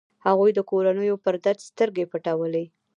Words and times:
هغوی 0.25 0.51
د 0.55 0.59
کورنيو 0.69 1.15
پر 1.23 1.35
درد 1.45 1.59
سترګې 1.69 2.05
پټولې. 2.11 2.65